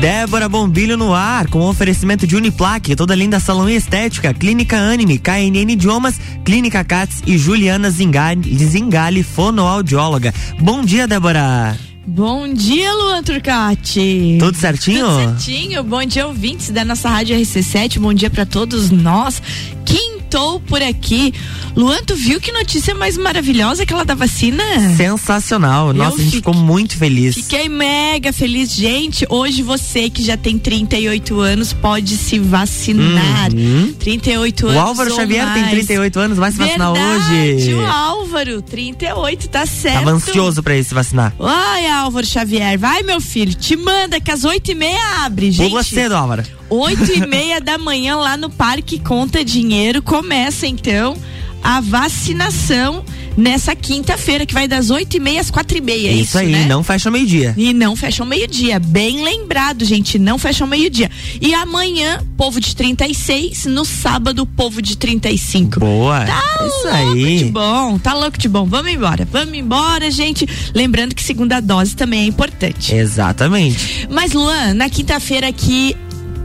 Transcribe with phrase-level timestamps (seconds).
[0.00, 5.18] Débora Bombilho no ar, com oferecimento de Uniplaque, toda linda salão e estética, Clínica Anime,
[5.18, 10.32] KNN Idiomas, Clínica Cats e Juliana Zingale, Zingale fonoaudióloga.
[10.60, 11.76] Bom dia, Débora.
[12.06, 14.38] Bom dia, Luan Turcati.
[14.38, 15.04] Tudo certinho?
[15.04, 15.82] Tudo certinho.
[15.82, 17.98] Bom dia, ouvintes da nossa rádio RC7.
[17.98, 19.42] Bom dia para todos nós.
[19.84, 21.32] Quem estou por aqui.
[21.74, 24.62] Luan, tu viu que notícia mais maravilhosa aquela da vacina?
[24.96, 25.92] Sensacional.
[25.92, 27.34] Nossa, Eu a gente ficou muito feliz.
[27.34, 28.70] Fiquei mega feliz.
[28.74, 33.52] Gente, hoje você que já tem 38 anos pode se vacinar.
[33.52, 33.94] Uhum.
[33.98, 34.76] 38 anos.
[34.76, 35.60] O Álvaro Xavier mais.
[35.62, 37.74] tem 38 anos, vai se vacinar hoje.
[37.74, 39.94] O Álvaro, 38, tá certo.
[39.98, 41.32] Tava ansioso pra ele se vacinar.
[41.40, 45.70] Ai, Álvaro Xavier, vai, meu filho, te manda que às 8 e meia abre, gente.
[45.70, 46.57] Pula cedo, Álvaro.
[46.70, 51.16] Oito e meia da manhã lá no Parque Conta Dinheiro começa então
[51.62, 53.04] a vacinação
[53.38, 56.10] nessa quinta-feira, que vai das oito e meia às quatro e meia.
[56.10, 56.66] Isso, isso aí, né?
[56.66, 57.54] não fecha o meio-dia.
[57.56, 58.80] E não fecha o meio-dia.
[58.80, 61.08] Bem lembrado, gente, não fecha o meio-dia.
[61.40, 65.78] E amanhã, povo de 36, no sábado, povo de 35.
[65.78, 66.26] Boa.
[66.26, 67.38] Tá isso louco aí.
[67.38, 68.66] de bom, tá louco de bom.
[68.66, 70.46] Vamos embora, vamos embora, gente.
[70.74, 72.94] Lembrando que segunda dose também é importante.
[72.94, 74.08] Exatamente.
[74.10, 75.96] Mas, Luan, na quinta-feira aqui,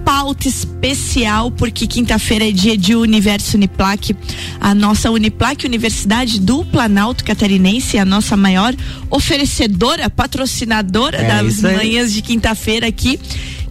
[0.04, 4.16] pauta especial, porque quinta-feira é dia de Universo Uniplac.
[4.60, 8.76] A nossa Uniplac, Universidade do Planalto Catarinense, a nossa maior
[9.10, 13.20] oferecedora, patrocinadora é das manhãs de quinta-feira aqui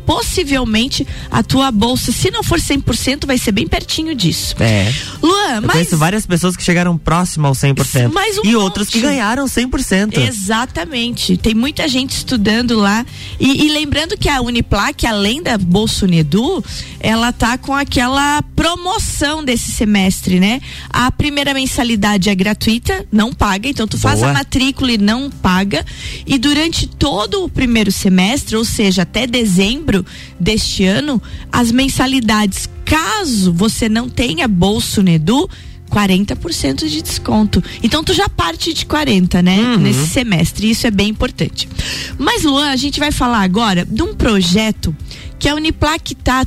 [0.07, 4.55] possivelmente a tua bolsa, se não for 100%, vai ser bem pertinho disso.
[4.57, 4.91] É.
[5.21, 5.71] Luan, Eu mas.
[5.73, 8.13] conheço várias pessoas que chegaram próximo ao 100%.
[8.13, 8.55] Mais um e monte.
[8.55, 10.17] outras que ganharam 100%.
[10.17, 11.35] Exatamente.
[11.35, 13.05] Tem muita gente estudando lá.
[13.37, 16.63] E, e, lembrando que a Uniplac, além da Bolsa Unedu,
[17.01, 20.59] ela tá com aquela promoção desse semestre, né?
[20.89, 23.69] A primeira mensalidade é gratuita, não paga.
[23.69, 24.31] Então tu faz Boa.
[24.31, 25.85] a matrícula e não paga.
[26.25, 30.05] E durante todo o primeiro semestre, ou seja, até dezembro
[30.37, 35.49] deste ano, as mensalidades, caso você não tenha Bolsa Unedu,
[35.89, 37.63] 40% de desconto.
[37.81, 39.59] Então tu já parte de 40, né?
[39.59, 39.77] Uhum.
[39.77, 40.69] Nesse semestre.
[40.69, 41.69] Isso é bem importante.
[42.17, 44.93] Mas Luan, a gente vai falar agora de um projeto
[45.39, 46.45] que a Uniplac está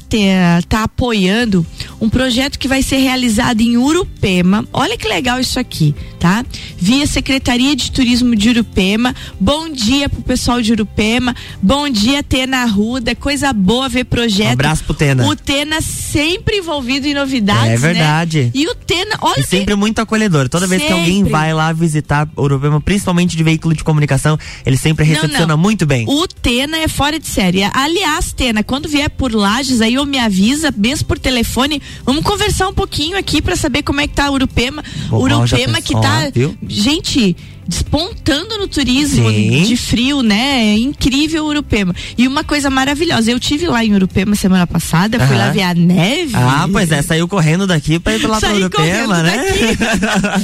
[0.69, 1.65] tá apoiando
[2.01, 4.67] um projeto que vai ser realizado em Urupema.
[4.73, 6.45] Olha que legal isso aqui, tá?
[6.79, 9.15] Via Secretaria de Turismo de Urupema.
[9.39, 11.35] Bom dia pro pessoal de Urupema.
[11.63, 13.15] Bom dia, Tena Arruda.
[13.15, 14.49] Coisa boa ver projeto.
[14.51, 15.27] Um abraço pro Tena.
[15.27, 18.43] O Tena sempre envolvido em novidades, É verdade.
[18.45, 18.51] Né?
[18.55, 20.49] E o Tena, olha E sempre muito acolhedor.
[20.49, 21.33] Toda vez que alguém Sempre.
[21.33, 25.59] vai lá visitar Urupema, principalmente de veículo de comunicação, ele sempre Não, recepciona não.
[25.59, 26.07] muito bem.
[26.09, 27.63] O Tena é fora de série.
[27.73, 32.69] Aliás, Tena, quando vier por Lages, aí eu me avisa, mesmo por telefone, vamos conversar
[32.69, 34.83] um pouquinho aqui pra saber como é que tá a Urupema.
[35.09, 36.57] Bom, Urupema que tá, viu?
[36.67, 37.37] gente,
[37.71, 39.63] despontando no turismo Sim.
[39.63, 40.75] de frio, né?
[40.75, 41.95] É incrível Urupema.
[42.19, 45.73] E uma coisa maravilhosa, eu tive lá em Urupema semana passada, fui lá ver a
[45.73, 46.33] neve.
[46.35, 49.45] Ah, pois é, saiu correndo daqui pra ir lá pra Urupema, né?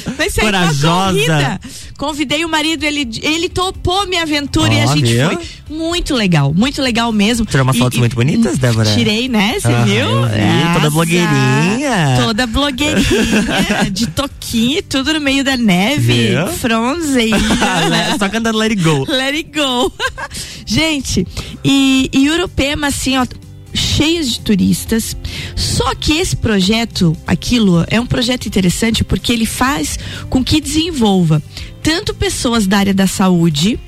[0.06, 0.88] uma Corajosa.
[0.88, 1.60] corrida.
[1.98, 5.28] Convidei o marido, ele, ele topou minha aventura e a gente viu?
[5.30, 5.38] foi.
[5.68, 7.44] Muito legal, muito legal mesmo.
[7.44, 8.92] Tirou umas fotos muito bonitas, Débora?
[8.92, 9.56] Tirei, né?
[9.58, 10.06] Você viu?
[10.26, 12.16] vi, toda blogueirinha.
[12.20, 16.28] Toda blogueirinha, de toquinho, tudo no meio da neve.
[16.28, 16.46] Viu?
[16.58, 17.15] Fronze.
[18.18, 19.04] Só cantando Let It Go.
[19.08, 19.92] Let it go.
[20.66, 21.26] Gente,
[21.64, 23.26] e, e Urupema, assim, ó,
[23.74, 25.16] cheias de turistas.
[25.54, 29.98] Só que esse projeto, aquilo, é um projeto interessante porque ele faz
[30.28, 31.42] com que desenvolva
[31.82, 33.78] tanto pessoas da área da saúde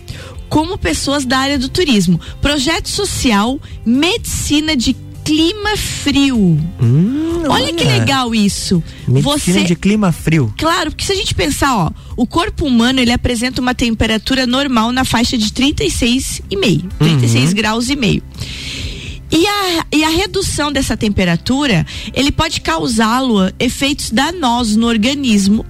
[0.48, 2.20] como pessoas da área do turismo.
[2.40, 4.94] Projeto social Medicina de
[5.28, 6.58] clima frio.
[6.80, 8.82] Hum, olha, olha, que legal isso.
[9.06, 10.52] Medicina Você de clima frio.
[10.56, 14.90] Claro, porque se a gente pensar, ó, o corpo humano ele apresenta uma temperatura normal
[14.90, 17.54] na faixa de 36,5, 36 uhum.
[17.54, 18.22] graus e meio.
[19.30, 25.66] E a, e a redução dessa temperatura, ele pode causá-lo efeitos danosos no organismo,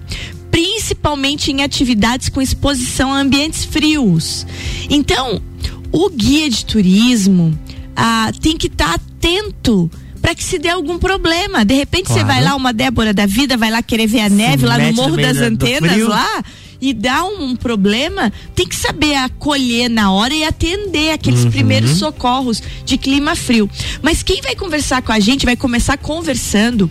[0.53, 4.47] principalmente em atividades com exposição a ambientes frios.
[4.89, 5.43] Então,
[5.91, 7.59] o guia de turismo
[8.01, 9.91] ah, tem que estar tá atento
[10.23, 11.65] para que se dê algum problema.
[11.65, 12.21] De repente claro.
[12.21, 14.93] você vai lá, uma Débora da vida, vai lá querer ver a neve lá no
[14.95, 16.45] Morro das Antenas lá
[16.81, 21.51] e dá um, um, problema, tem que saber acolher na hora e atender aqueles uhum.
[21.51, 23.69] primeiros socorros de clima frio.
[24.01, 26.89] Mas quem vai conversar com a gente, vai começar conversando,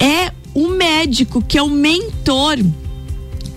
[0.00, 2.58] é o médico que é o mentor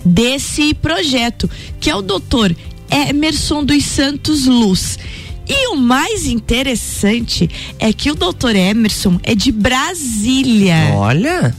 [0.04, 1.50] desse projeto,
[1.80, 2.54] que é o doutor
[2.88, 4.96] Emerson dos Santos Luz.
[5.48, 7.48] E o mais interessante
[7.78, 10.92] é que o doutor Emerson é de Brasília.
[10.94, 11.54] Olha!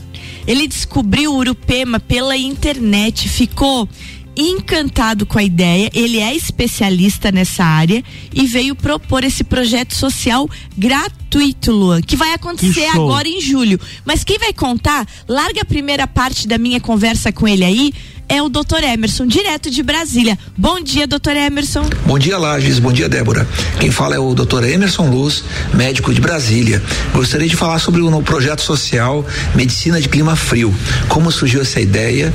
[0.46, 3.88] Ele descobriu o Urupema pela internet, ficou
[4.36, 8.04] encantado com a ideia, ele é especialista nessa área
[8.34, 13.80] e veio propor esse projeto social gratuito, Luan, que vai acontecer que agora em julho.
[14.04, 17.92] Mas quem vai contar, larga a primeira parte da minha conversa com ele aí,
[18.28, 18.82] é o Dr.
[18.82, 20.36] Emerson, direto de Brasília.
[20.56, 21.36] Bom dia, Dr.
[21.36, 21.88] Emerson.
[22.04, 22.78] Bom dia, Lages.
[22.78, 23.48] Bom dia, Débora.
[23.78, 24.64] Quem fala é o Dr.
[24.64, 25.44] Emerson Luz,
[25.74, 26.82] médico de Brasília.
[27.12, 29.24] Gostaria de falar sobre o projeto social
[29.54, 30.74] Medicina de Clima Frio.
[31.08, 32.32] Como surgiu essa ideia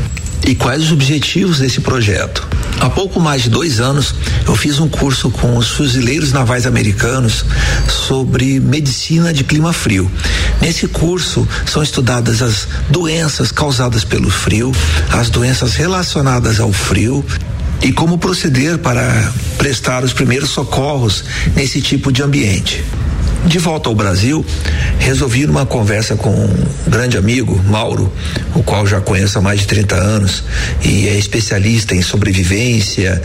[0.48, 2.48] e quais os objetivos desse projeto.
[2.80, 4.16] Há pouco mais de dois anos,
[4.48, 7.46] eu fiz um curso com os fuzileiros navais americanos
[7.88, 10.12] sobre medicina de clima frio.
[10.60, 14.72] Nesse curso são estudadas as doenças causadas pelo frio,
[15.12, 17.24] as doenças relacionadas ao frio
[17.82, 21.24] e como proceder para prestar os primeiros socorros
[21.56, 22.84] nesse tipo de ambiente.
[23.46, 24.46] De volta ao Brasil,
[25.00, 28.12] resolvi numa conversa com um grande amigo, Mauro,
[28.54, 30.44] o qual já conheço há mais de 30 anos
[30.84, 33.22] e é especialista em sobrevivência,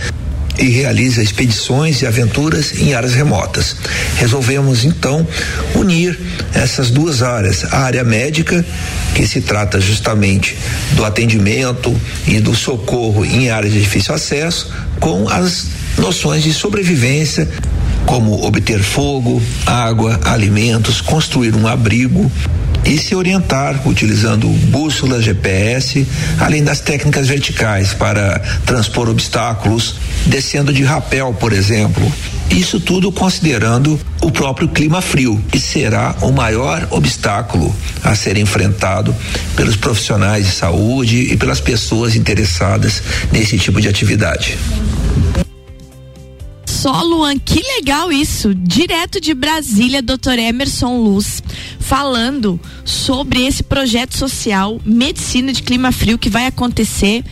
[0.59, 3.77] e realiza expedições e aventuras em áreas remotas.
[4.17, 5.27] Resolvemos então
[5.75, 6.19] unir
[6.55, 8.65] essas duas áreas, a área médica,
[9.15, 10.57] que se trata justamente
[10.93, 11.95] do atendimento
[12.27, 15.67] e do socorro em áreas de difícil acesso, com as
[15.99, 17.49] noções de sobrevivência
[18.07, 22.31] como obter fogo, água, alimentos, construir um abrigo
[22.85, 26.07] e se orientar utilizando bússolas GPS,
[26.39, 32.11] além das técnicas verticais para transpor obstáculos, descendo de rapel, por exemplo.
[32.49, 37.75] Isso tudo considerando o próprio clima frio, que será o maior obstáculo
[38.05, 39.15] a ser enfrentado
[39.57, 43.03] pelos profissionais de saúde e pelas pessoas interessadas
[43.33, 44.57] nesse tipo de atividade
[46.77, 48.55] só, Luan, que legal isso.
[48.55, 50.39] Direto de Brasília, Dr.
[50.39, 51.43] Emerson Luz,
[51.81, 57.25] falando sobre esse projeto social Medicina de Clima Frio que vai acontecer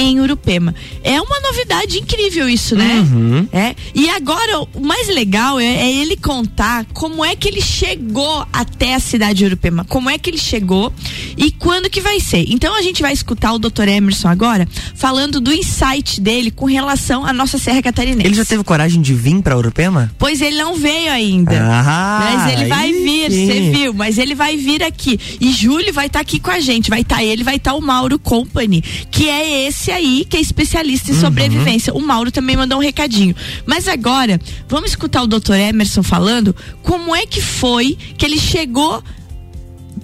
[0.00, 0.74] em Urupema.
[1.04, 3.00] É uma novidade incrível isso, né?
[3.00, 3.48] Uhum.
[3.52, 3.74] É.
[3.94, 8.94] E agora o mais legal é, é, ele contar como é que ele chegou até
[8.94, 10.92] a cidade de Urupema, como é que ele chegou
[11.36, 12.46] e quando que vai ser.
[12.48, 13.88] Então a gente vai escutar o Dr.
[13.88, 18.26] Emerson agora falando do insight dele com relação à nossa Serra Catarinense.
[18.26, 20.10] Ele já teve coragem de vir para Urupema?
[20.18, 21.60] Pois ele não veio ainda.
[21.62, 23.94] Ah, mas ele vai vir, você viu?
[23.94, 25.18] Mas ele vai vir aqui.
[25.40, 26.90] E Júlio vai estar tá aqui com a gente.
[26.90, 30.26] Vai estar tá ele, vai estar tá o Mauro Company, que é esse esse aí
[30.28, 31.20] que é especialista em uhum.
[31.20, 31.92] sobrevivência.
[31.92, 33.34] O Mauro também mandou um recadinho.
[33.66, 39.02] Mas agora, vamos escutar o doutor Emerson falando como é que foi que ele chegou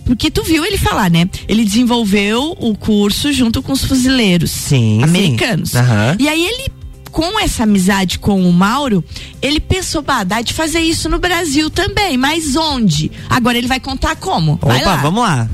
[0.04, 1.28] porque tu viu ele falar, né?
[1.48, 5.70] Ele desenvolveu o curso junto com os fuzileiros sim, americanos.
[5.70, 5.78] Sim.
[5.78, 6.16] Uhum.
[6.20, 6.76] E aí ele
[7.10, 9.02] com essa amizade com o Mauro,
[9.40, 13.10] ele pensou, bah, dá de fazer isso no Brasil também, mas onde?
[13.30, 14.58] Agora ele vai contar como.
[14.60, 14.96] Vai Opa, lá.
[14.96, 15.48] vamos lá.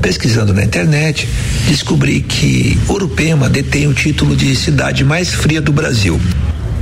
[0.00, 1.28] Pesquisando na internet,
[1.66, 6.20] descobri que Urupema detém o título de cidade mais fria do Brasil.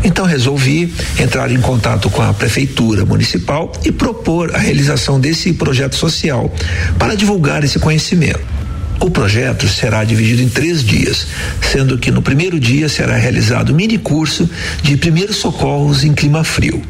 [0.05, 5.95] Então resolvi entrar em contato com a prefeitura municipal e propor a realização desse projeto
[5.95, 6.53] social
[6.99, 8.62] para divulgar esse conhecimento.
[9.03, 11.27] O projeto será dividido em três dias,
[11.73, 14.49] sendo que no primeiro dia será realizado um mini curso
[14.81, 16.81] de primeiros socorros em clima frio,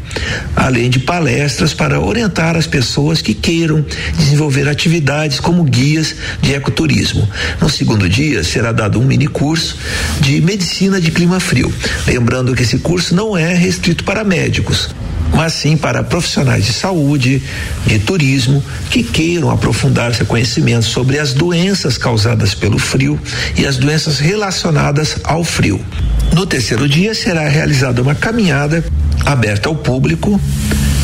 [0.54, 3.82] além de palestras para orientar as pessoas que queiram
[4.18, 7.26] desenvolver atividades como guias de ecoturismo.
[7.58, 9.78] No segundo dia será dado um mini curso
[10.20, 11.72] de medicina de clima frio,
[12.06, 14.90] lembrando que esse curso não é restrito para médicos
[15.34, 17.42] mas sim para profissionais de saúde,
[17.86, 23.18] de turismo, que queiram aprofundar seu conhecimento sobre as doenças causadas pelo frio
[23.56, 25.84] e as doenças relacionadas ao frio.
[26.32, 28.84] No terceiro dia será realizada uma caminhada
[29.24, 30.40] aberta ao público,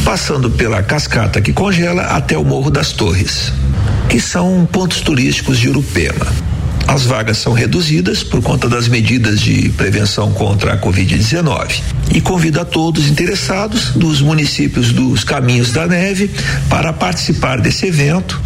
[0.05, 3.53] passando pela cascata que congela até o Morro das Torres,
[4.09, 6.27] que são pontos turísticos de Urupema.
[6.88, 11.83] As vagas são reduzidas por conta das medidas de prevenção contra a Covid-19.
[12.14, 16.30] E convido a todos interessados dos municípios dos Caminhos da Neve
[16.71, 18.40] para participar desse evento,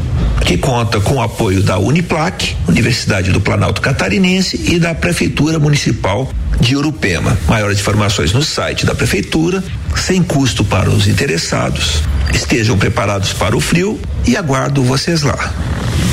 [0.45, 6.29] que conta com o apoio da Uniplac, Universidade do Planalto Catarinense, e da Prefeitura Municipal
[6.63, 7.37] de Urupema.
[7.49, 9.63] Maiores informações no site da Prefeitura,
[9.97, 12.03] sem custo para os interessados.
[12.33, 15.53] Estejam preparados para o frio e aguardo vocês lá.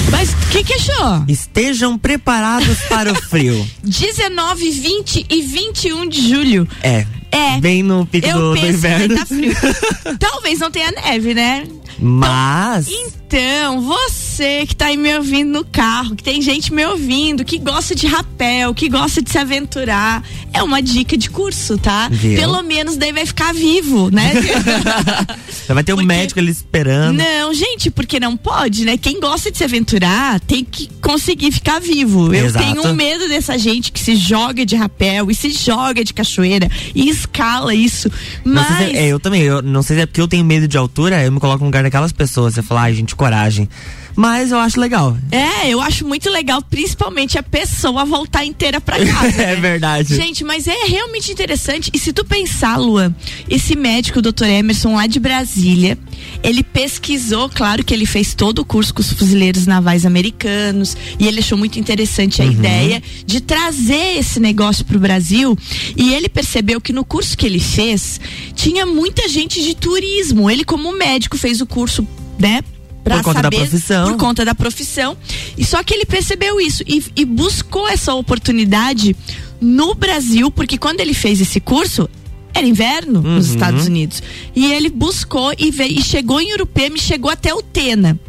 [0.10, 1.24] Mas o que, que achou?
[1.28, 3.66] Estejam preparados para o frio.
[3.84, 6.68] 19, 20 e 21 de julho.
[6.82, 7.06] É.
[7.32, 7.60] É.
[7.62, 9.16] Bem no pico Eu do, do penso que inverno.
[9.16, 9.54] tá frio.
[10.20, 11.64] Talvez não tenha neve, né?
[12.02, 12.88] Mas.
[12.90, 17.60] Então, você que tá aí me ouvindo no carro, que tem gente me ouvindo, que
[17.60, 22.08] gosta de rapel, que gosta de se aventurar, é uma dica de curso, tá?
[22.10, 22.40] Viu?
[22.40, 24.34] Pelo menos daí vai ficar vivo, né?
[25.70, 27.16] Vai ter um Porque- médico ali esperando.
[27.18, 28.98] Não, gente, porque não pode, né?
[28.98, 32.34] Quem gosta de se aventurar tem que conseguir ficar vivo.
[32.34, 32.66] Eu Exato.
[32.66, 36.68] tenho um medo dessa gente que se joga de rapel e se joga de cachoeira
[36.96, 38.12] e escala isso.
[38.44, 38.78] Não Mas.
[38.78, 40.76] se é, é, eu também, eu não sei se é porque eu tenho medo de
[40.76, 42.54] altura, eu me coloco no lugar daquelas pessoas.
[42.54, 43.68] Você fala, ai, gente, coragem.
[44.16, 45.18] Mas eu acho legal.
[45.32, 49.28] É, eu acho muito legal, principalmente a pessoa voltar inteira pra casa.
[49.42, 49.56] é né?
[49.56, 50.16] verdade.
[50.16, 51.90] Gente, mas é realmente interessante.
[51.94, 53.14] E se tu pensar, Luan,
[53.50, 54.46] esse médico, o Dr.
[54.46, 55.98] Emerson, lá de Brasília,
[56.44, 61.28] ele pesquisou, claro que ele fez todo o curso com os fuzileiros navais americanos, e
[61.28, 62.52] ele achou muito interessante a Uhum.
[62.52, 65.58] ideia de trazer esse negócio pro Brasil.
[65.96, 68.20] E ele percebeu que no curso que ele fez,
[68.56, 70.50] tinha muita gente de turismo.
[70.50, 72.06] Ele, como médico, fez o curso,
[72.38, 72.62] né?
[73.04, 74.08] Pra Por conta da saber- profissão.
[74.10, 75.18] Por conta da profissão.
[75.58, 79.16] E só que ele percebeu isso e, e buscou essa oportunidade
[79.62, 82.10] no Brasil, porque quando ele fez esse curso,
[82.54, 83.54] era inverno nos Uhum.
[83.54, 84.24] Estados Unidos.
[84.56, 88.20] E ele buscou e, veio, e chegou em Urupema e chegou até o Tena.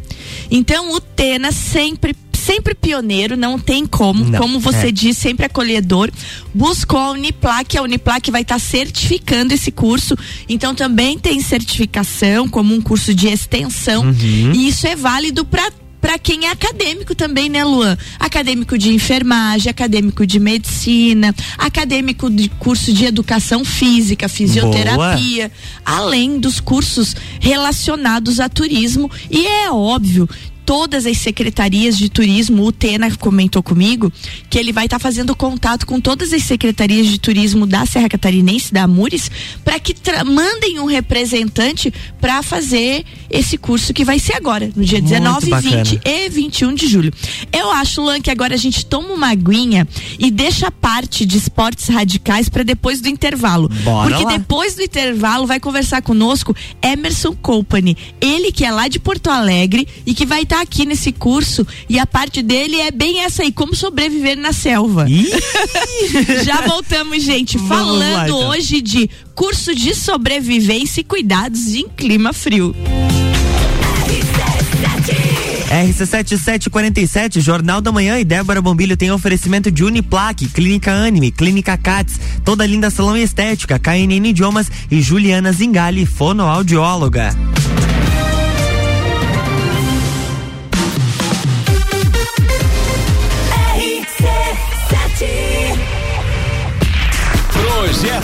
[0.49, 4.91] Então, o Tena sempre sempre pioneiro, não tem como, Não, como você é.
[4.91, 6.09] diz, sempre acolhedor.
[6.53, 10.17] Buscou a Uniplac, a Uniplac vai estar certificando esse curso,
[10.49, 14.51] então também tem certificação como um curso de extensão, Uhum.
[14.53, 15.71] e isso é válido para
[16.01, 17.95] para quem é acadêmico também, né, Luan?
[18.19, 25.51] Acadêmico de enfermagem, acadêmico de medicina, acadêmico de curso de educação física, fisioterapia,
[25.85, 29.11] além dos cursos relacionados a turismo.
[29.29, 30.27] E é óbvio,
[30.71, 34.09] todas as secretarias de turismo, o Tena comentou comigo,
[34.49, 38.73] que ele vai estar fazendo contato com todas as secretarias de turismo da Serra Catarinense,
[38.73, 39.29] da Amures,
[39.65, 39.93] para que
[40.25, 45.49] mandem um representante para fazer esse curso que vai ser agora, no dia Muito 19,
[45.49, 45.83] bacana.
[45.83, 47.13] 20 e 21 de julho.
[47.51, 49.85] Eu acho, Luan, que agora a gente toma uma aguinha
[50.17, 53.67] e deixa a parte de esportes radicais para depois do intervalo.
[53.83, 54.37] Bora Porque lá.
[54.37, 57.97] depois do intervalo vai conversar conosco Emerson Company.
[58.21, 61.99] Ele que é lá de Porto Alegre e que vai estar aqui nesse curso e
[61.99, 65.05] a parte dele é bem essa aí, como sobreviver na selva.
[66.43, 68.49] Já voltamos, gente, Vamos lá, falando então.
[68.49, 72.75] hoje de curso de sobrevivência e cuidados em clima frio.
[75.71, 82.19] RC7747, Jornal da Manhã e Débora Bombilho tem oferecimento de Uniplaque, Clínica Anime, Clínica Cats,
[82.43, 87.33] Toda Linda Salão e Estética, KNN Idiomas e Juliana Zingali, fonoaudióloga.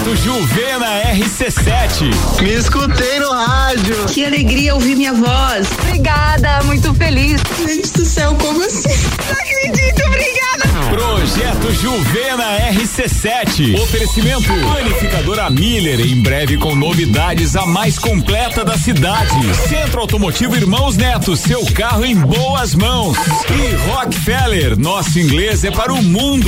[0.08, 2.42] Projeto Juvena RC7.
[2.42, 4.06] Me escutei no rádio.
[4.06, 5.68] Que alegria ouvir minha voz.
[5.82, 7.42] Obrigada, muito feliz.
[7.60, 8.88] Gente do céu, como assim?
[8.88, 10.96] Não acredito, obrigada.
[10.96, 13.78] Projeto Juvena RC7.
[13.82, 19.54] Oferecimento Planificadora Miller, em breve com novidades a mais completa da cidade.
[19.68, 23.18] Centro Automotivo Irmãos Neto, seu carro em boas mãos.
[23.50, 26.48] E Rockefeller, nosso inglês é para o mundo.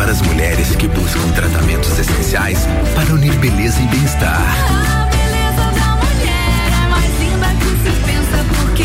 [0.00, 2.58] Trabalhamos com tratamentos essenciais
[2.94, 4.40] para unir beleza e bem-estar.
[4.40, 8.82] A beleza da mulher é mais linda que se pensa porque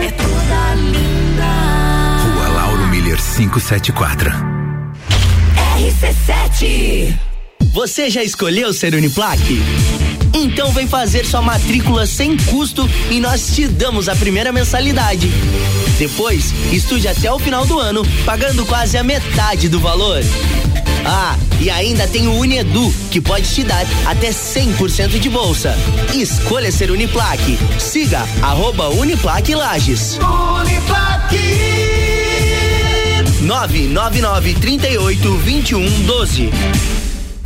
[0.00, 1.46] é toda linda.
[2.22, 4.30] Rua Lauro Miller 574.
[5.78, 7.14] RC7
[7.72, 9.60] Você já escolheu ser Uniplaque?
[10.42, 15.30] Então vem fazer sua matrícula sem custo e nós te damos a primeira mensalidade.
[15.98, 20.22] Depois, estude até o final do ano, pagando quase a metade do valor.
[21.04, 25.76] Ah, e ainda tem o Unedu, que pode te dar até 100% de bolsa.
[26.14, 27.58] Escolha ser Uniplaque.
[27.78, 30.18] Siga arroba Uniplaque Lages.
[30.22, 31.36] Uniplaque.
[33.42, 36.50] 999 38 21 12.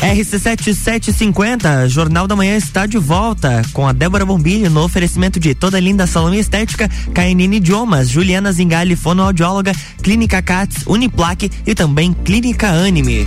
[0.00, 5.78] RC7750, Jornal da Manhã está de volta com a Débora Bombilho no oferecimento de toda
[5.78, 13.26] linda salão estética, KNN Idiomas, Juliana Zingali, fonoaudióloga, Clínica Cats, Uniplaque e também Clínica Anime.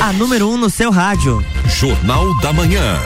[0.00, 1.44] A número 1 um no seu rádio.
[1.66, 2.98] Jornal da Manhã.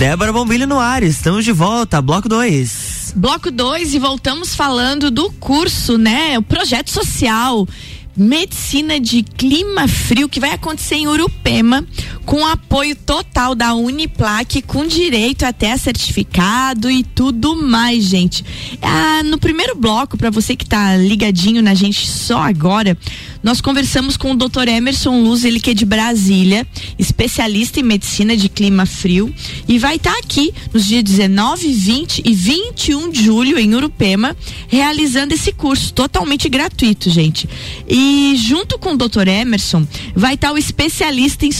[0.00, 3.12] Débora Bombilho no ar, estamos de volta, bloco 2.
[3.16, 6.38] Bloco 2 e voltamos falando do curso, né?
[6.38, 7.68] O projeto social
[8.16, 11.86] Medicina de Clima Frio, que vai acontecer em Urupema,
[12.24, 18.44] com apoio total da Uniplaque, com direito até a certificado e tudo mais, gente.
[18.82, 22.96] Ah, no primeiro bloco, para você que tá ligadinho na gente só agora,
[23.42, 24.68] nós conversamos com o Dr.
[24.68, 26.66] Emerson Luz, ele que é de Brasília,
[26.98, 29.32] especialista em medicina de clima frio,
[29.66, 34.36] e vai estar tá aqui nos dias 19, 20 e 21 de julho em Urupema,
[34.68, 37.48] realizando esse curso totalmente gratuito, gente.
[37.88, 39.28] E junto com o Dr.
[39.28, 41.52] Emerson, vai estar tá o especialista em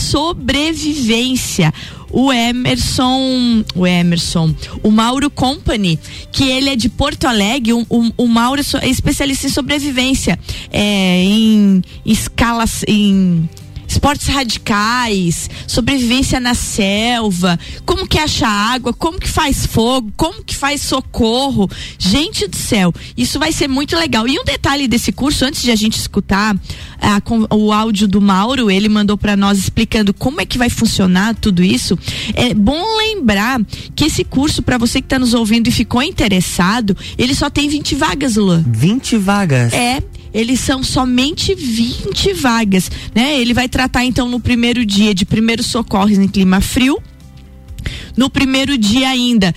[0.61, 1.73] sobrevivência
[2.13, 5.97] o Emerson, o Emerson, o Mauro Company,
[6.31, 10.37] que ele é de Porto Alegre, o, o, o Mauro é especialista em sobrevivência,
[10.71, 13.49] é, em escalas, em
[13.91, 20.55] esportes radicais, sobrevivência na selva, como que acha água, como que faz fogo, como que
[20.55, 21.69] faz socorro.
[21.99, 24.27] Gente do céu, isso vai ser muito legal.
[24.27, 26.55] E um detalhe desse curso, antes de a gente escutar
[27.01, 27.21] a,
[27.53, 31.63] o áudio do Mauro, ele mandou para nós explicando como é que vai funcionar tudo
[31.63, 31.97] isso.
[32.33, 33.59] É bom lembrar
[33.95, 37.67] que esse curso, para você que está nos ouvindo e ficou interessado, ele só tem
[37.67, 38.63] 20 vagas, Luan.
[38.67, 39.73] 20 vagas?
[39.73, 40.01] É
[40.33, 43.39] eles são somente 20 vagas, né?
[43.39, 47.01] Ele vai tratar então no primeiro dia de primeiros socorros em clima frio.
[48.15, 49.53] No primeiro dia ainda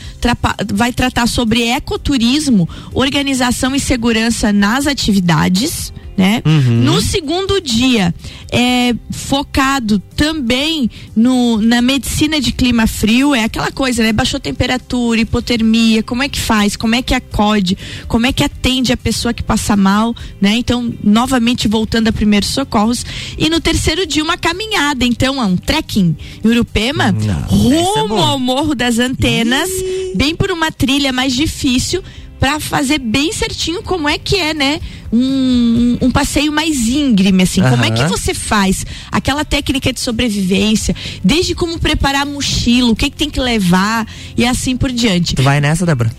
[0.73, 6.43] vai tratar sobre ecoturismo, organização e segurança nas atividades né?
[6.45, 6.83] Uhum.
[6.83, 8.15] No segundo dia,
[8.51, 14.13] é focado também no, na medicina de clima frio, é aquela coisa, né?
[14.13, 18.93] Baixou temperatura, hipotermia, como é que faz, como é que acode, como é que atende
[18.93, 20.55] a pessoa que passa mal, né?
[20.57, 23.05] Então, novamente voltando a primeiros socorros.
[23.37, 28.23] E no terceiro dia, uma caminhada, então, é um trekking em Urupema, Não, rumo é
[28.23, 30.13] ao Morro das Antenas, Ih.
[30.15, 32.03] bem por uma trilha mais difícil
[32.39, 34.81] para fazer bem certinho como é que é, né?
[35.13, 37.63] Um, um passeio mais íngreme, assim.
[37.63, 37.71] Uhum.
[37.71, 43.11] Como é que você faz aquela técnica de sobrevivência, desde como preparar mochila, o que,
[43.11, 45.35] que tem que levar e assim por diante.
[45.35, 46.11] Tu vai nessa, Débora?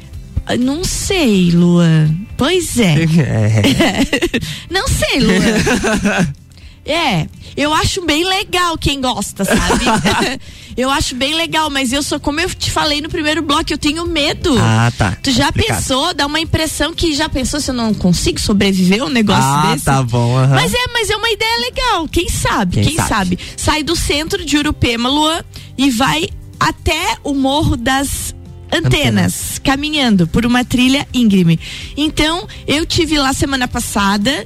[0.45, 2.09] Ah, não sei, Lua.
[2.37, 2.95] Pois é.
[3.03, 4.39] é.
[4.69, 6.35] Não sei, Lua.
[6.87, 9.85] É, eu acho bem legal quem gosta, sabe?
[10.77, 13.77] eu acho bem legal, mas eu sou, como eu te falei no primeiro bloco, eu
[13.77, 14.57] tenho medo.
[14.59, 15.17] Ah, tá.
[15.23, 19.09] Tu já pensou, dá uma impressão que já pensou se eu não consigo sobreviver um
[19.09, 19.85] negócio ah, desse?
[19.85, 20.35] tá bom.
[20.35, 20.49] Uhum.
[20.49, 23.09] Mas é, mas é uma ideia legal, quem sabe, quem, quem sabe?
[23.09, 23.39] sabe?
[23.55, 25.41] Sai do centro de Urupema, Luan,
[25.77, 26.27] e vai
[26.59, 28.35] até o Morro das
[28.71, 31.59] Antenas, Antenas, caminhando por uma trilha íngreme.
[31.95, 34.45] Então, eu tive lá semana passada,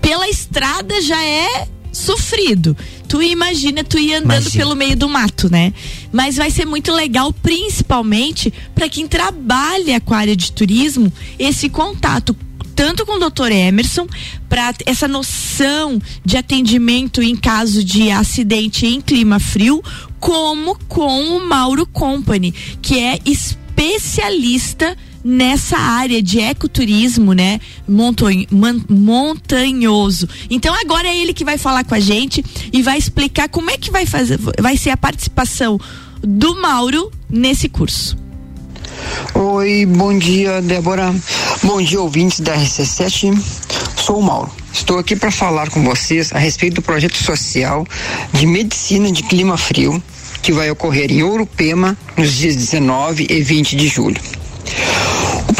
[0.00, 2.76] pela estrada já é sofrido.
[3.08, 4.64] Tu imagina tu ir andando imagina.
[4.64, 5.72] pelo meio do mato, né?
[6.12, 11.68] Mas vai ser muito legal, principalmente para quem trabalha com a área de turismo, esse
[11.68, 12.36] contato
[12.74, 13.52] tanto com o Dr.
[13.52, 14.06] Emerson
[14.48, 19.82] para essa noção de atendimento em caso de acidente em clima frio,
[20.18, 27.58] como com o Mauro Company, que é especialista nessa área de ecoturismo, né?
[28.88, 30.28] montanhoso.
[30.50, 33.78] Então agora é ele que vai falar com a gente e vai explicar como é
[33.78, 35.80] que vai fazer, vai ser a participação
[36.22, 38.16] do Mauro nesse curso.
[39.34, 41.14] Oi, bom dia, Débora.
[41.62, 43.36] Bom dia, ouvintes da RC7.
[43.96, 44.50] Sou o Mauro.
[44.72, 47.86] Estou aqui para falar com vocês a respeito do projeto social
[48.32, 50.02] de medicina de clima frio
[50.42, 54.20] que vai ocorrer em Ourupema nos dias 19 e 20 de julho.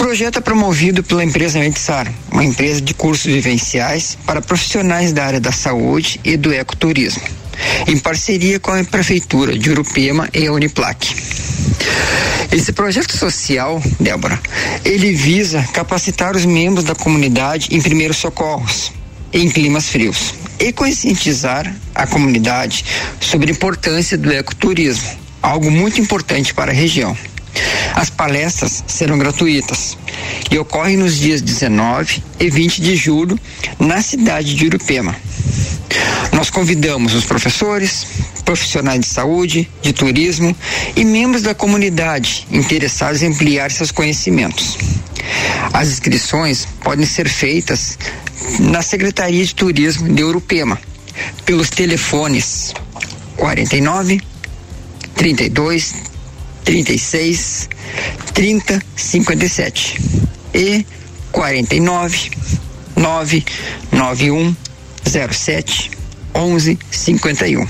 [0.05, 5.41] Projeto é promovido pela empresa Medisar, uma empresa de cursos vivenciais para profissionais da área
[5.41, 7.23] da saúde e do ecoturismo,
[7.89, 11.09] em parceria com a Prefeitura de Urupema e a Uniplac.
[12.53, 14.39] Esse projeto social, Débora,
[14.85, 18.93] ele visa capacitar os membros da comunidade em primeiros socorros
[19.33, 22.85] em climas frios e conscientizar a comunidade
[23.19, 25.09] sobre a importância do ecoturismo,
[25.41, 27.17] algo muito importante para a região.
[27.95, 29.97] As palestras serão gratuitas
[30.51, 33.39] e ocorrem nos dias 19 e 20 de julho
[33.79, 35.15] na cidade de Urupema.
[36.33, 38.07] Nós convidamos os professores,
[38.45, 40.55] profissionais de saúde, de turismo
[40.97, 44.77] e membros da comunidade interessados em ampliar seus conhecimentos.
[45.73, 47.99] As inscrições podem ser feitas
[48.59, 50.79] na Secretaria de Turismo de Urupema
[51.45, 52.75] pelos telefones
[53.37, 54.21] 49
[55.15, 55.95] 32
[56.65, 57.69] 36
[58.33, 60.01] 30 57
[60.55, 60.87] e
[61.31, 62.31] 49
[62.97, 64.57] 991
[65.05, 65.91] 07
[66.35, 67.67] 11 51.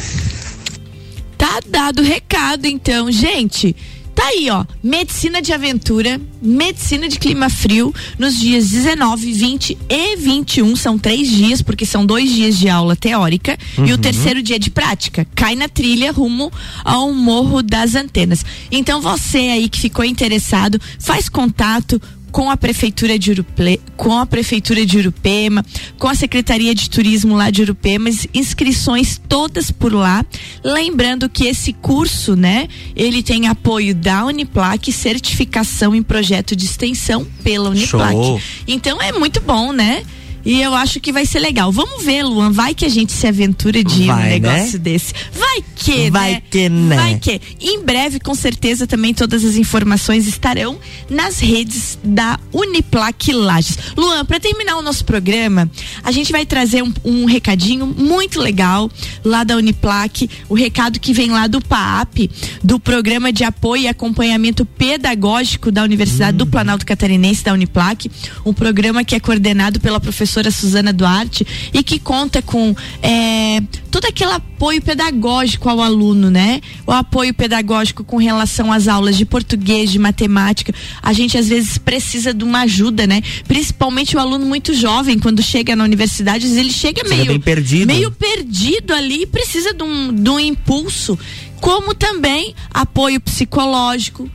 [1.36, 3.76] Tá dado o recado então, gente.
[4.24, 4.64] Tá aí, ó.
[4.82, 10.74] Medicina de aventura, medicina de clima frio, nos dias 19, 20 e 21.
[10.76, 13.58] São três dias, porque são dois dias de aula teórica.
[13.76, 13.84] Uhum.
[13.84, 14.00] E o uhum.
[14.00, 15.26] terceiro dia de prática.
[15.34, 16.50] Cai na trilha rumo
[16.82, 18.42] ao Morro das Antenas.
[18.72, 22.00] Então, você aí que ficou interessado, faz contato
[22.34, 25.64] com a prefeitura de Uruple, com a prefeitura de Urupema,
[25.96, 30.26] com a Secretaria de Turismo lá de Urupema, inscrições todas por lá.
[30.64, 32.66] Lembrando que esse curso, né,
[32.96, 38.14] ele tem apoio da Uniplac, certificação em projeto de extensão pela Uniplac.
[38.14, 38.40] Show.
[38.66, 40.02] Então é muito bom, né?
[40.44, 41.72] E eu acho que vai ser legal.
[41.72, 42.52] Vamos ver, Luan.
[42.52, 44.28] Vai que a gente se aventura de vai, um né?
[44.28, 44.78] negócio né?
[44.78, 45.14] desse.
[45.32, 46.42] Vai que, Vai né?
[46.50, 46.96] que, né?
[46.96, 47.40] Vai que.
[47.60, 50.78] Em breve, com certeza, também todas as informações estarão
[51.08, 53.78] nas redes da Uniplac Lages.
[53.96, 55.70] Luan, para terminar o nosso programa,
[56.02, 58.90] a gente vai trazer um, um, recadinho muito legal
[59.24, 60.28] lá da Uniplac.
[60.48, 62.30] O recado que vem lá do PAP,
[62.62, 66.38] do Programa de Apoio e Acompanhamento Pedagógico da Universidade hum.
[66.38, 68.10] do Planalto Catarinense, da Uniplac.
[68.44, 73.62] Um programa que é coordenado pela professora professora Suzana Duarte e que conta com é,
[73.90, 76.60] todo aquele apoio pedagógico ao aluno, né?
[76.86, 80.74] O apoio pedagógico com relação às aulas de português, de matemática.
[81.00, 83.22] A gente às vezes precisa de uma ajuda, né?
[83.46, 87.86] Principalmente o aluno muito jovem, quando chega na universidade, ele chega meio perdido.
[87.86, 91.16] meio perdido ali e precisa de um, de um impulso,
[91.60, 94.28] como também apoio psicológico,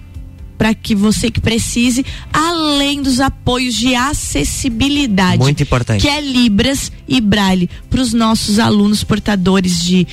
[0.60, 5.38] para que você que precise, além dos apoios de acessibilidade.
[5.38, 6.02] Muito importante.
[6.02, 10.06] Que é Libras e Braille para os nossos alunos portadores de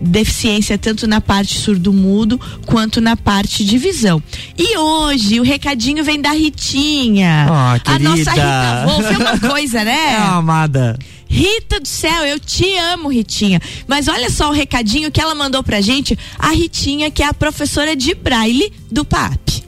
[0.00, 4.20] deficiência tanto na parte surdo-mudo quanto na parte de visão.
[4.58, 7.46] E hoje o recadinho vem da Ritinha.
[7.48, 9.94] Oh, a nossa Rita Wolf é uma coisa, né?
[10.04, 10.98] É, amada.
[11.28, 13.60] Rita do céu, eu te amo, Ritinha.
[13.86, 17.34] Mas olha só o recadinho que ela mandou pra gente, a Ritinha, que é a
[17.34, 19.64] professora de Braille do PAP.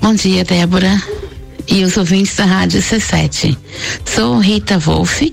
[0.00, 1.00] Bom dia, Débora
[1.68, 3.56] e os ouvintes da Rádio C7.
[4.04, 5.32] Sou Rita Wolff,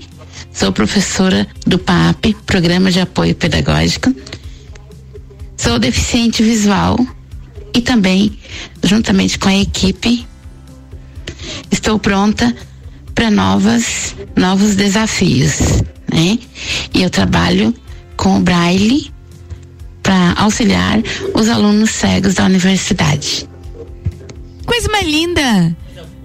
[0.52, 4.14] sou professora do PAP, Programa de Apoio Pedagógico.
[5.56, 6.98] Sou deficiente visual
[7.74, 8.38] e também,
[8.82, 10.26] juntamente com a equipe,
[11.70, 12.54] estou pronta
[13.14, 16.38] para novas novos desafios, né?
[16.94, 17.74] E eu trabalho
[18.16, 19.12] com o Braille
[20.02, 21.02] para auxiliar
[21.34, 23.49] os alunos cegos da universidade
[24.70, 25.76] coisa mais linda.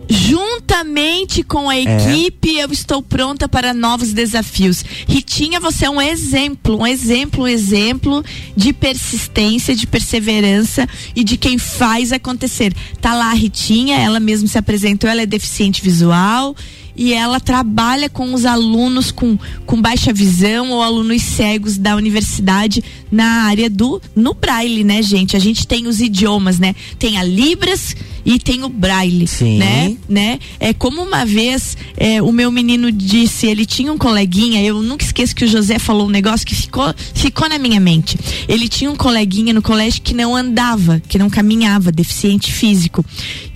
[0.08, 2.64] Juntamente com a equipe, é.
[2.64, 4.86] eu estou pronta para novos desafios.
[5.08, 8.24] Ritinha, você é um exemplo, um exemplo, um exemplo
[8.56, 12.72] de persistência, de perseverança e de quem faz acontecer.
[13.02, 16.56] Tá lá a Ritinha, ela mesma se apresentou, ela é deficiente visual
[16.96, 22.84] e ela trabalha com os alunos com, com baixa visão ou alunos cegos da universidade
[23.12, 25.36] na área do no braille, né, gente?
[25.36, 26.74] A gente tem os idiomas, né?
[26.98, 29.58] Tem a Libras e tem o braille, Sim.
[29.58, 29.96] né?
[30.10, 30.40] né?
[30.60, 35.06] É como uma vez é, o meu menino disse, ele tinha um coleguinha, eu nunca
[35.06, 38.18] esqueço que o José falou um negócio que ficou ficou na minha mente.
[38.48, 43.06] Ele tinha um coleguinha no colégio que não andava, que não caminhava, deficiente físico.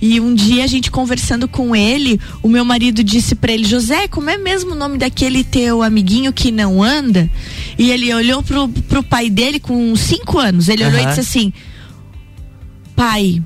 [0.00, 4.06] E um dia a gente conversando com ele, o meu marido disse para ele, José,
[4.06, 7.28] como é mesmo o nome daquele teu amiguinho que não anda?
[7.76, 10.68] E ele olhou pro, pro pai dele com cinco anos.
[10.68, 11.04] Ele olhou uhum.
[11.04, 11.52] e disse assim:
[12.94, 13.42] Pai,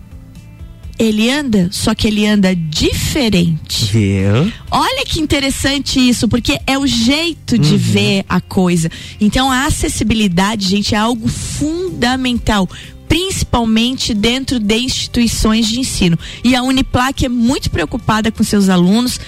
[0.99, 3.93] ele anda, só que ele anda diferente.
[3.93, 4.53] Viu?
[4.71, 7.79] Olha que interessante isso, porque é o jeito de uhum.
[7.79, 8.91] ver a coisa.
[9.21, 12.69] Então a acessibilidade, gente, é algo fundamental
[13.07, 16.19] principalmente dentro de instituições de ensino.
[16.43, 19.21] E a Uniplac é muito preocupada com seus alunos,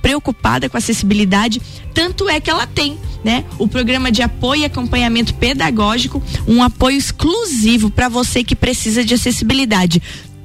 [0.00, 1.60] preocupada com a acessibilidade,
[1.92, 6.96] tanto é que ela tem, né, o programa de apoio e acompanhamento pedagógico, um apoio
[6.96, 10.00] exclusivo para você que precisa de acessibilidade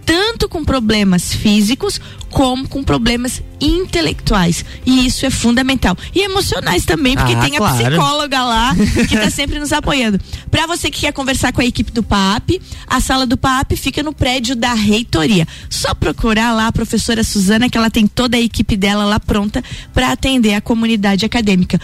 [0.06, 4.66] tanto com problemas físicos como com problemas intelectuais.
[4.86, 5.98] E isso é fundamental.
[6.16, 7.78] E emocionais também, porque ah, tem a claro.
[7.78, 8.76] psicóloga lá
[9.08, 10.20] que está sempre nos apoiando.
[10.50, 14.02] Para você que quer conversar com a equipe do PAP, a sala do PAP fica
[14.02, 15.48] no prédio da reitoria.
[15.70, 19.64] Só procurar lá a professora Suzana, que ela tem toda a equipe dela lá pronta
[19.94, 21.80] para atender a comunidade acadêmica.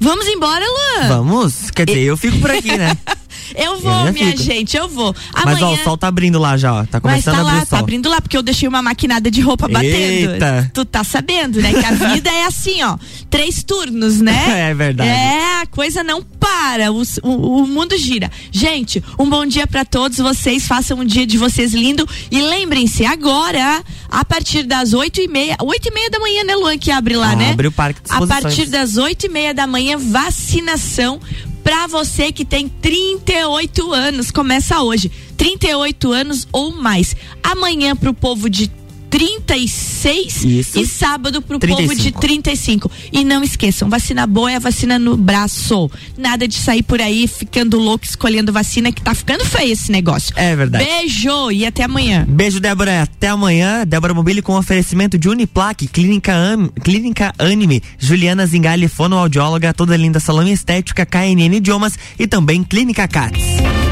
[0.00, 1.08] Vamos embora, Luan?
[1.08, 1.70] Vamos.
[1.70, 2.96] Quer dizer, eu fico por aqui, né?
[3.54, 4.42] Eu vou, eu minha fico.
[4.42, 5.14] gente, eu vou.
[5.32, 5.60] Amanhã...
[5.60, 6.84] Mas ó, o sol tá abrindo lá já, ó.
[6.84, 7.68] Tá começando tá a abrir lá, o sol.
[7.70, 10.32] Tá abrindo lá, porque eu deixei uma maquinada de roupa batendo.
[10.32, 10.70] Eita.
[10.74, 11.72] Tu tá sabendo, né?
[11.72, 12.96] Que a vida é assim, ó.
[13.30, 14.46] Três turnos, né?
[14.68, 15.08] É verdade.
[15.08, 16.90] É, a coisa não para.
[16.92, 18.30] O, o, o mundo gira.
[18.50, 20.66] Gente, um bom dia para todos vocês.
[20.66, 22.08] Façam um dia de vocês lindo.
[22.30, 25.56] E lembrem-se, agora, a partir das oito e meia.
[25.62, 27.50] Oito e meia da manhã, né, Luan, que abre lá, ah, né?
[27.52, 31.20] Abre o parque de A partir das oito e meia da manhã, vacinação
[31.68, 34.30] para você que tem 38 anos.
[34.30, 35.12] Começa hoje.
[35.36, 37.14] 38 anos ou mais.
[37.42, 38.68] Amanhã para o povo de
[39.10, 40.78] 36 Isso.
[40.78, 41.88] e sábado pro 35.
[41.88, 42.90] povo de 35.
[43.12, 45.90] E não esqueçam, vacina boa é a vacina no braço.
[46.16, 50.32] Nada de sair por aí ficando louco escolhendo vacina que tá ficando feio esse negócio.
[50.36, 50.84] É verdade.
[50.84, 52.24] Beijo e até amanhã.
[52.28, 53.02] Beijo, Débora.
[53.02, 53.84] Até amanhã.
[53.86, 60.20] Débora Mobile com oferecimento de Uniplaque, Clínica, Am, Clínica Anime, Juliana Zingali, fonoaudióloga, toda linda
[60.20, 63.87] salão estética, KNN Idiomas e também Clínica Cats.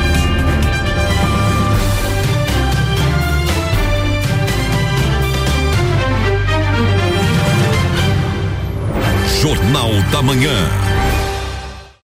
[9.41, 10.96] Jornal da Manhã.